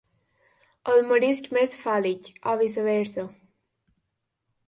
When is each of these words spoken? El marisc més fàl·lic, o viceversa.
El 0.93 1.03
marisc 1.09 1.49
més 1.57 1.75
fàl·lic, 1.83 2.31
o 2.53 2.57
viceversa. 2.63 3.27